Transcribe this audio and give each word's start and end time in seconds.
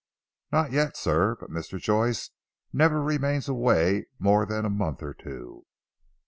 "Not 0.51 0.71
yet 0.71 0.97
sir. 0.97 1.37
But 1.39 1.51
Mr. 1.51 1.79
Joyce 1.79 2.31
never 2.73 3.03
remains 3.03 3.47
away 3.47 4.07
more 4.17 4.47
than 4.47 4.65
a 4.65 4.67
month 4.71 5.03
or 5.03 5.13
two." 5.13 5.67